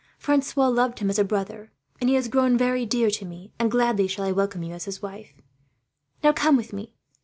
[0.17, 3.69] Francois loved him as a brother, and he has grown very dear to me, and
[3.69, 5.35] gladly shall I welcome you as his wife.
[6.23, 6.95] "Now, come with me.